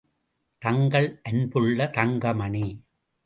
[0.61, 2.65] தங்கள் அன்புள்ள, தங்கமணி.